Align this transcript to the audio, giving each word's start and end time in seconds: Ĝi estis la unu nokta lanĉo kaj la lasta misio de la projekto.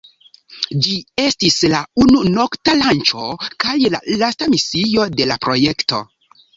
Ĝi 0.85 0.95
estis 1.23 1.57
la 1.75 1.83
unu 2.05 2.23
nokta 2.39 2.75
lanĉo 2.81 3.29
kaj 3.67 3.79
la 3.95 4.03
lasta 4.25 4.53
misio 4.59 5.11
de 5.21 5.33
la 5.33 5.43
projekto. 5.49 6.07